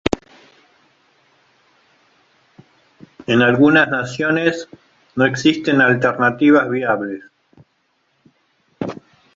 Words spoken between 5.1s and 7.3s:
no existen alternativas viables.